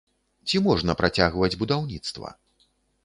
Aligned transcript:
Ці 0.51 0.61
можна 0.67 0.95
працягваць 1.03 1.53
будаўніцтва? 1.65 2.35